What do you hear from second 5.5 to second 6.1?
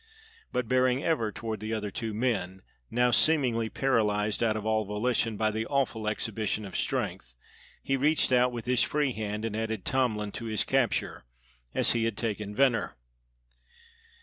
the awful